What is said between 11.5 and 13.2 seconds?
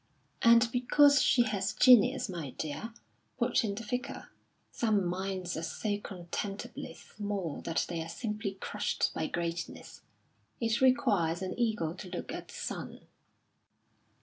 eagle to look at the sun."